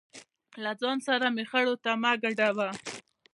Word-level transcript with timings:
له 0.63 0.71
ځان 0.81 0.97
سره 1.07 1.25
مې 1.35 1.43
خړو 1.49 1.75
ته 1.83 1.91
مه 2.01 2.11
ګډوه. 2.21 2.69